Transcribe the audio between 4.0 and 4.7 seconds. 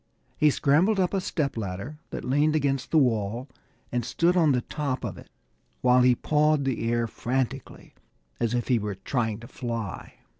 stood on the